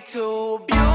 [0.00, 0.93] too beautiful.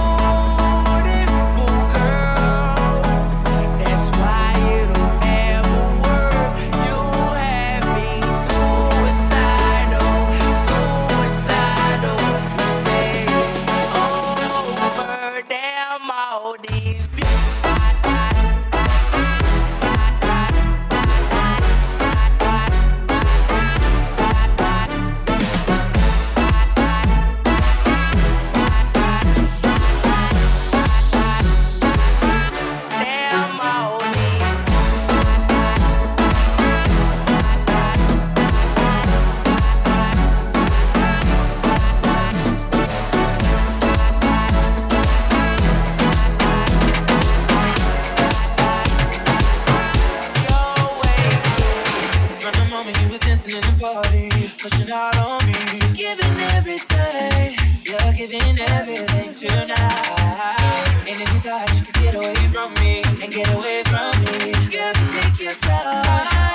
[55.18, 55.54] all on me.
[55.80, 57.56] You're giving everything.
[57.84, 60.86] You're giving everything tonight.
[61.08, 64.54] And if you thought you could get away from me and get away from me,
[64.70, 66.06] girl, just take your time.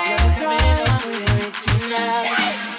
[0.07, 2.74] You're coming up with me tonight.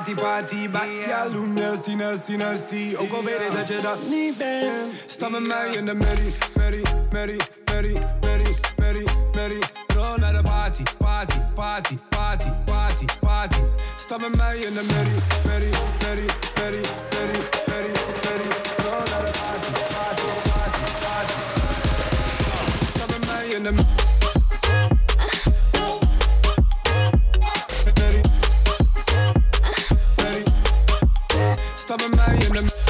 [0.00, 3.98] party, party Bad gal, hoe nasty, nasty, nasty Ook al weet ik dat je dat
[4.08, 7.98] niet bent Sta met mij in the merrie, merrie, merrie, merrie,
[8.76, 13.60] merrie, merrie, Roll naar a party, party, party, party, party, party
[13.96, 15.74] Sta met mij in de merrie, merrie,
[16.04, 17.92] merrie, merrie, merrie, merrie,
[18.84, 21.34] Roll naar a party, party, party, party
[22.94, 24.08] Sta met mij in de
[32.60, 32.89] them.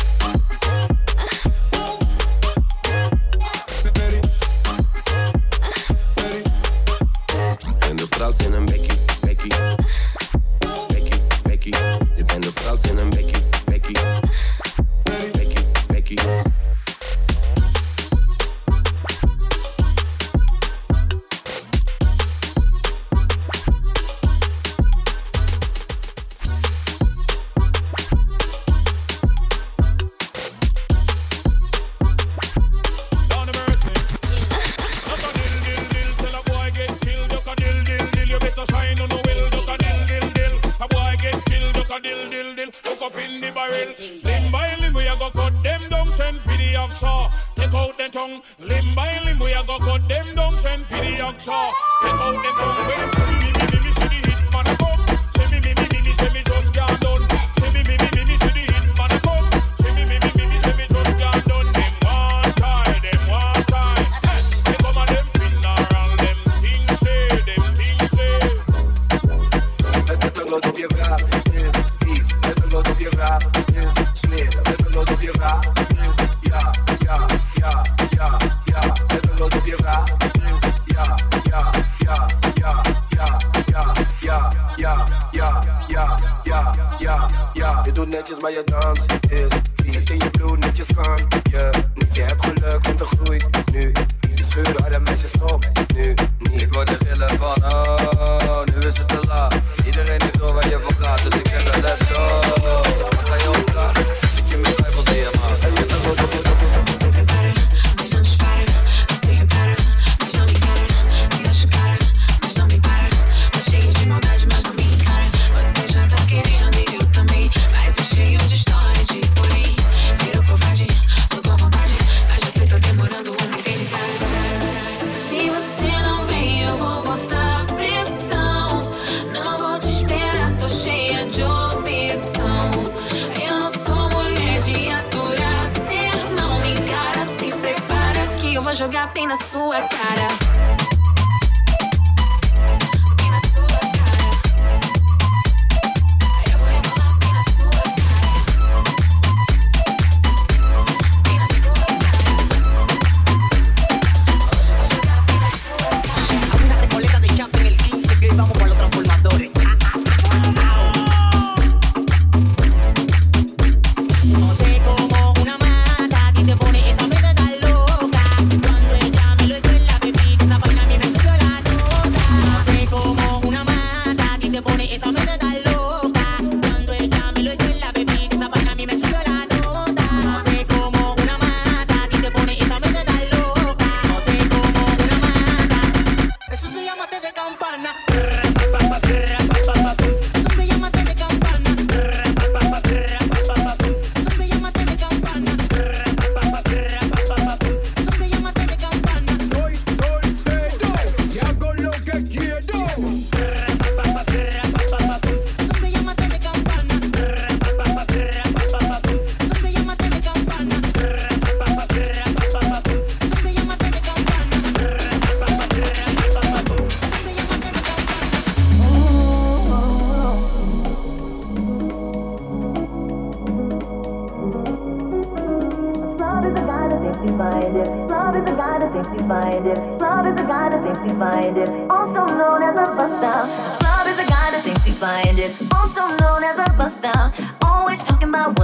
[138.81, 140.70] jogar bem na sua cara.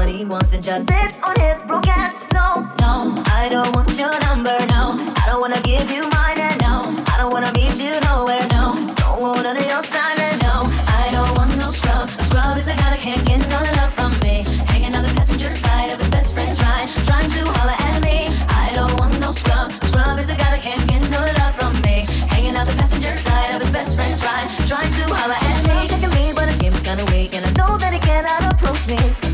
[0.07, 2.15] What he wants and just sits on his broke ass.
[2.31, 4.57] So no, I don't want your number.
[4.71, 6.39] No, I don't wanna give you mine.
[6.39, 8.47] And no, I don't wanna meet you nowhere.
[8.55, 10.19] No, don't want none of your time.
[10.29, 10.71] And no,
[11.03, 12.09] I don't want no scrub.
[12.09, 14.47] A scrub is a guy that can't get none love from me.
[14.71, 18.31] Hanging on the passenger side of his best friend's ride, trying to holler at me.
[18.63, 19.73] I don't want no scrub.
[19.83, 22.07] A scrub is a guy that can't get no love from me.
[22.31, 25.89] Hanging out the passenger side of his best friend's ride, trying to holler at me.
[25.91, 28.87] Checking me, but his game is kinda weak, and I know that he cannot approach
[28.87, 29.26] me.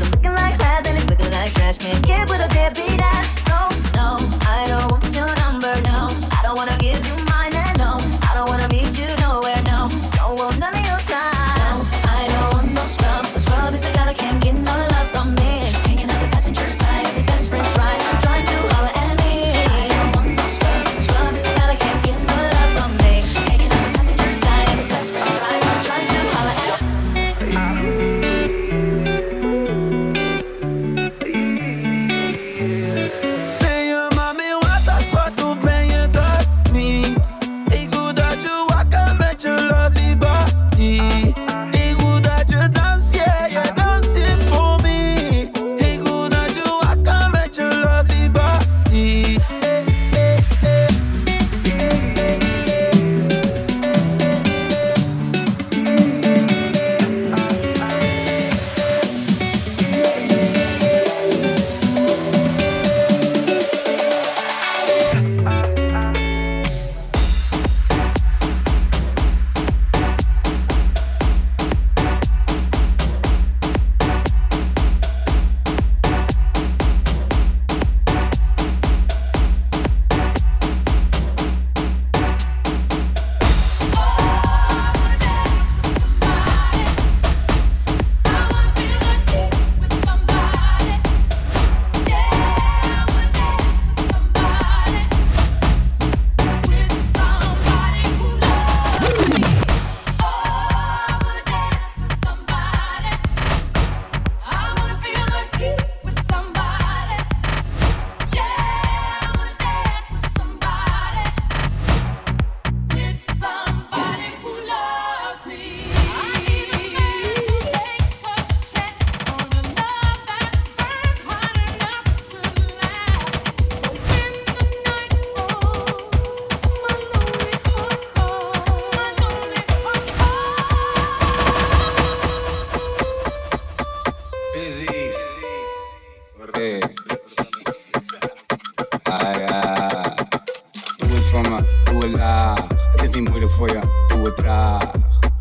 [143.13, 144.91] Is niet moeilijk voor je, doe het traag.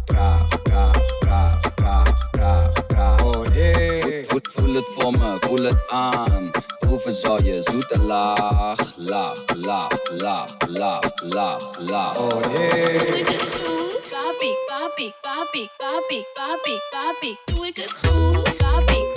[0.05, 3.23] Traag, traag, traag, traag, traag, traag.
[3.23, 4.25] Oh nee.
[4.29, 6.51] Goed, voel het voor me, voel het aan.
[6.79, 12.19] Proeven zal je zoete laag, laag, laag, laag, laag, laag, laag.
[12.19, 12.99] Oh nee.
[14.11, 18.57] Papi, papi, papi, papi, papi, papi, doe ik het goed?
[18.57, 19.12] Papi,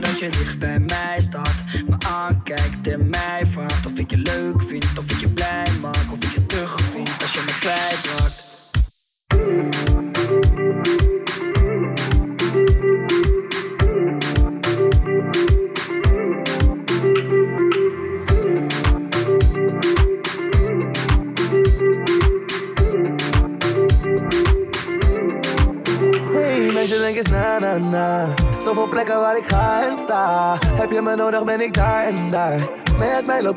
[0.00, 1.64] dat je dicht bij mij staat.
[1.86, 4.69] Me aankijkt en mij vraagt of ik je leuk vind.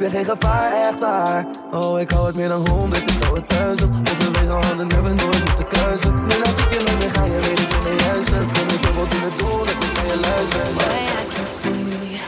[0.03, 1.45] Je geen gevaar, echt daar.
[1.72, 3.95] Oh, ik hou het meer dan honderd, ik hou het duizend.
[3.95, 6.13] Onze wegen never nooit moeten kruisen.
[6.13, 8.36] Nu laat ik je niet meer gaan, je weet ik ben de juiste.
[8.36, 10.74] Er kunnen zoveel dingen doen, dus ik kan je luisteren.
[10.74, 12.19] Boy, I can see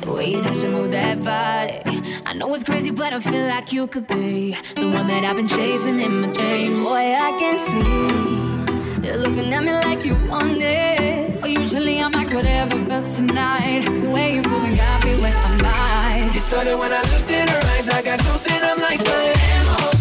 [0.00, 1.96] the way that you move that body.
[2.30, 5.36] I know it's crazy, but I feel like you could be the one that I've
[5.36, 5.95] been chasing
[12.68, 13.84] never felt tonight.
[14.02, 16.34] The way you're moving got me with my mind.
[16.34, 17.88] It started when I looked in her eyes.
[17.88, 19.95] I got toast and I'm like, but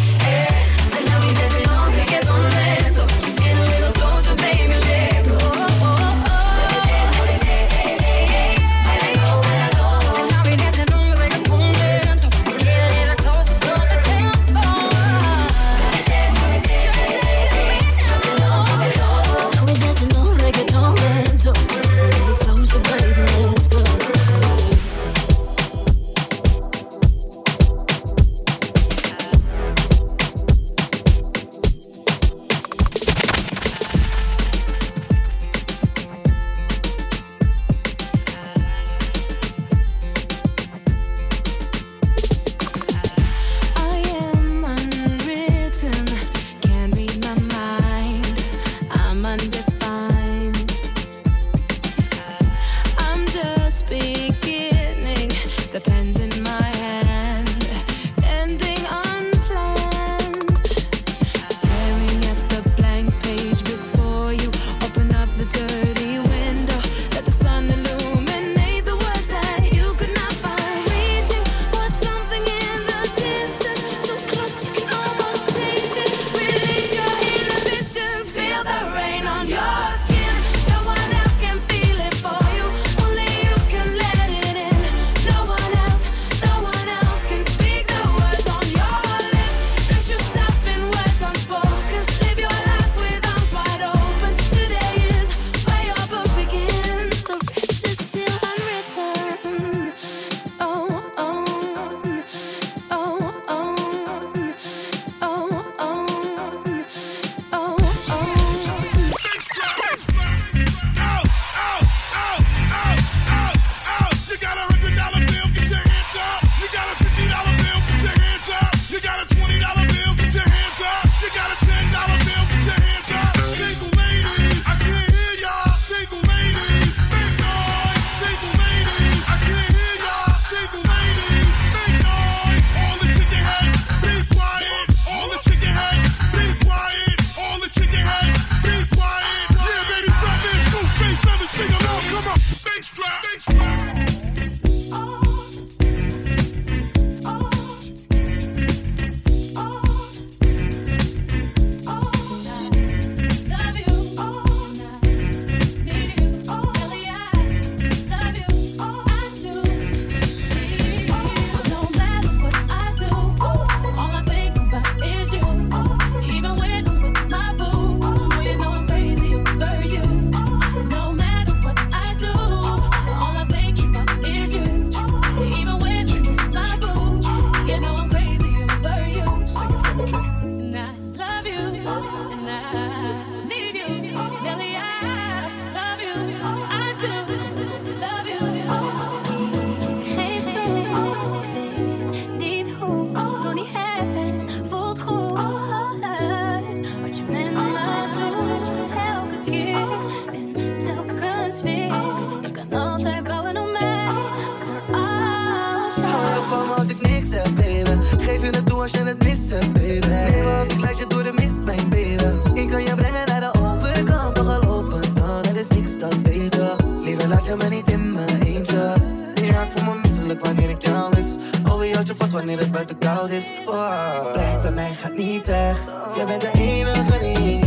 [222.56, 223.46] wanneer het buiten koud is.
[223.66, 224.32] Oh.
[224.34, 225.84] Blijf bij mij, gaat niet weg.
[226.16, 227.60] Jij bent de enige die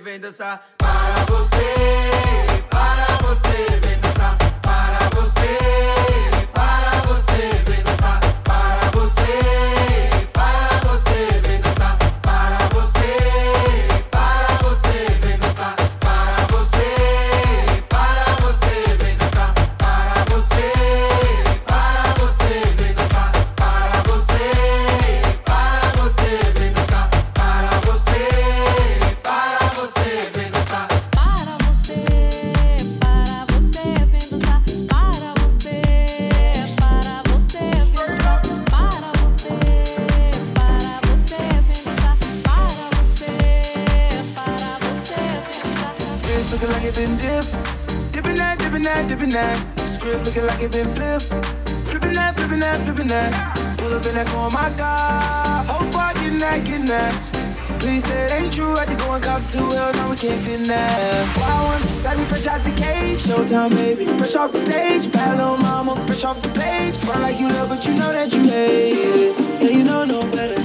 [0.00, 1.99] vem dançar para você.
[50.30, 51.24] looking like it been flipped.
[51.90, 53.30] Flipping that, flipping that, flipping that.
[53.78, 55.66] Pull up in that car, my God.
[55.66, 57.12] Whole squad getting that, getting that.
[57.80, 58.76] Please say it ain't true.
[58.76, 61.36] I think going cop too hell, no, we can't fit in that.
[61.36, 63.18] Wild one, got me fresh out the cage.
[63.26, 64.04] Showtime, baby.
[64.18, 65.10] Fresh off the stage.
[65.10, 66.96] Bad little mama, fresh off the page.
[66.98, 69.40] Front like you love, but you know that you hate it.
[69.60, 70.60] Yeah, you know no better.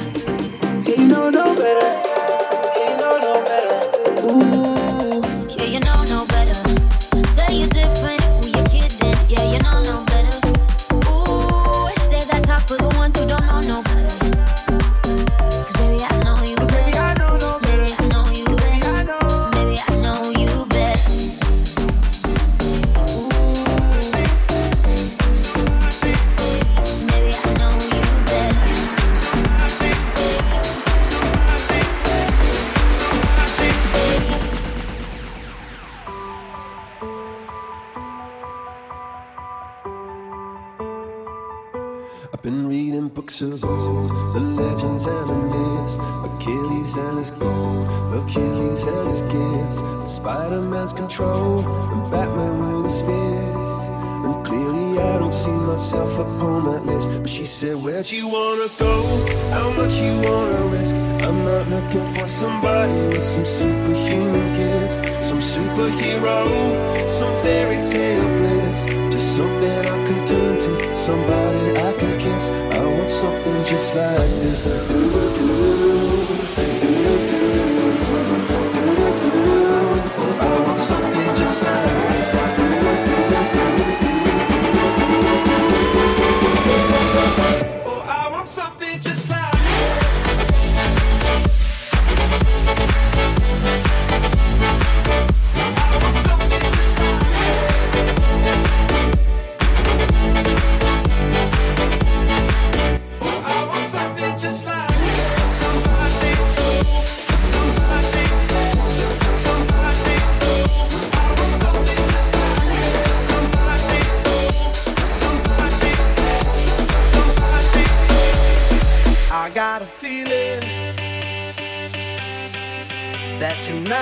[0.85, 2.14] Yeah, you know no better.
[57.55, 58.93] said, Where'd you wanna go?
[59.49, 60.93] How much you wanna risk?
[61.23, 68.83] I'm not looking for somebody with some superhuman gifts, some superhero, some fairy tale bliss.
[69.09, 72.49] Just something I can turn to, somebody I can kiss.
[72.49, 74.65] I want something just like this.
[74.65, 75.74] Do, do, do.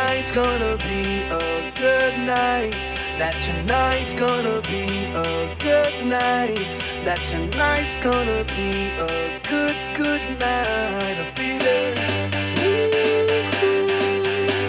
[0.04, 2.76] tonight's gonna be a good night.
[3.18, 4.84] That tonight's gonna be
[5.16, 6.60] a good night.
[7.06, 9.08] That tonight's gonna be a
[9.48, 11.16] good, good night.
[11.24, 11.96] I feel it.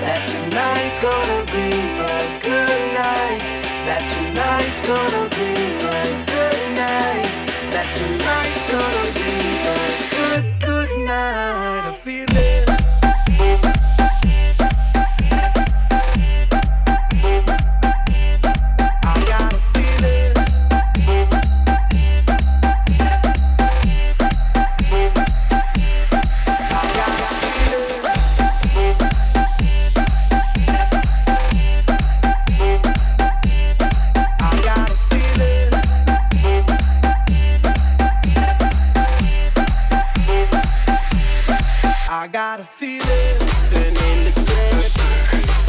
[0.05, 1.68] That tonight's gonna be
[1.99, 2.16] a
[2.49, 3.42] good night.
[3.88, 5.23] That tonight's gonna
[42.85, 43.38] feeling.
[43.70, 43.94] Then
[44.27, 44.92] the bed,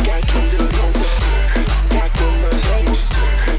[0.06, 1.50] got candles on deck,
[1.90, 3.55] got the money on deck.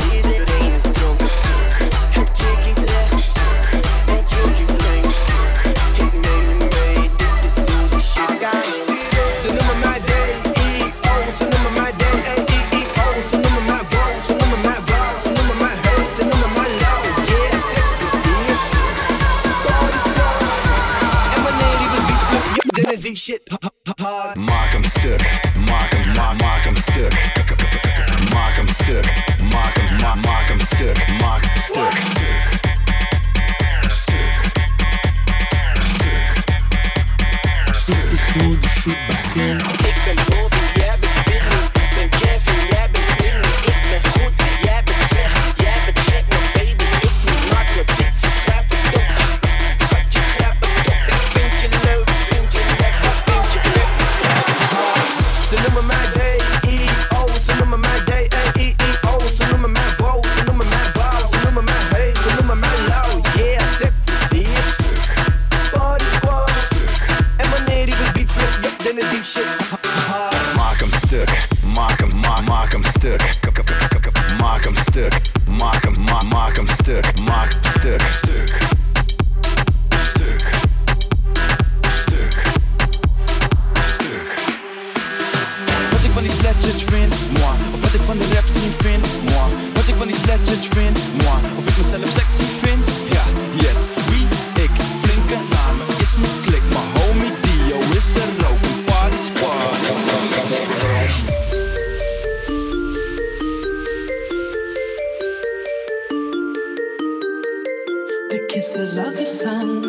[108.57, 109.83] kisses of the sun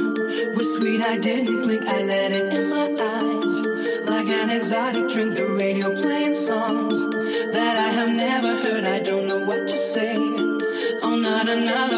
[0.54, 1.02] were sweet.
[1.02, 3.56] I didn't blink, I let it in my eyes.
[4.10, 7.00] Like an exotic drink, the radio playing songs
[7.54, 8.84] that I have never heard.
[8.84, 10.18] I don't know what to say.
[10.18, 11.97] Oh, not another.